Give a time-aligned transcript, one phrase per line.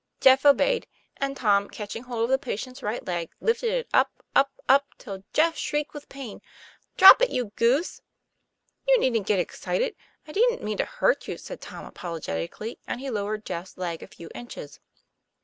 [0.19, 4.49] Jeff obeyed, and Tom catching hold of the patient's right leg lifted it up, up,
[4.67, 6.41] up, till Jeff shrieked with pain.
[6.97, 8.01] "Drop it, you goose!""
[8.87, 9.95] You needn't get excited.
[10.27, 14.07] I didn't mean to hurt you," said Tom, apologetically, and he lowered Jeff's leg a
[14.07, 14.79] few inches.